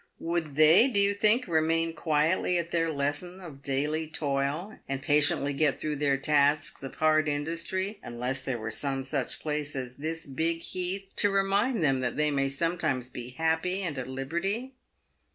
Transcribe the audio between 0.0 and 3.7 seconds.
"Would they, do you think, remain quietly at their lessons of